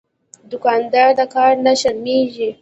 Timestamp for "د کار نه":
1.19-1.73